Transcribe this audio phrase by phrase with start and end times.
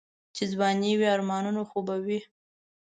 [0.35, 2.19] چې ځواني وي آرمانونه خو به وي.